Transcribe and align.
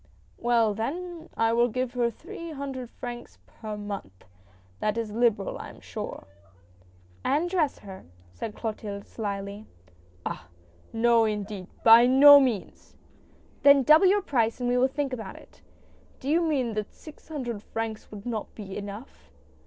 "Well 0.39 0.73
then 0.73 1.29
I 1.37 1.53
will 1.53 1.67
give 1.69 1.93
her 1.93 2.09
three 2.09 2.49
hundred 2.53 2.89
francs 2.89 3.37
per 3.45 3.77
month! 3.77 4.25
That 4.79 4.97
is 4.97 5.11
liberal, 5.11 5.59
I 5.59 5.69
am 5.69 5.79
sure." 5.79 6.25
"And 7.23 7.47
dress 7.47 7.77
her," 7.77 8.05
said 8.33 8.55
Clotilde, 8.55 9.05
slyly. 9.05 9.67
"Ah! 10.25 10.47
No 10.91 11.25
indeed! 11.25 11.67
by 11.83 12.07
no 12.07 12.39
means."" 12.39 12.95
Then 13.61 13.83
double 13.83 14.07
your 14.07 14.23
price 14.23 14.59
and 14.59 14.67
we 14.67 14.77
will 14.79 14.87
think 14.87 15.13
about 15.13 15.35
it."" 15.35 15.61
Do 16.19 16.29
you 16.29 16.41
mean 16.41 16.73
that 16.73 16.91
six 16.95 17.27
hundred 17.27 17.61
francs 17.61 18.09
would 18.09 18.25
not 18.25 18.55
be 18.55 18.75
enough 18.75 19.29